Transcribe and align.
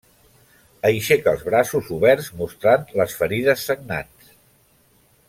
Aixeca 0.89 1.33
els 1.37 1.43
braços 1.49 1.91
oberts 1.97 2.31
mostrant 2.41 2.87
les 3.01 3.15
ferides 3.21 3.67
sagnants. 3.73 4.33